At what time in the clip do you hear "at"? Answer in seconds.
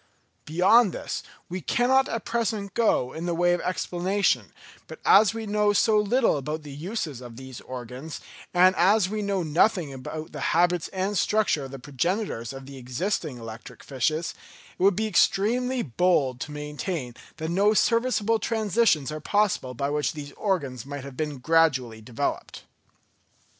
2.09-2.25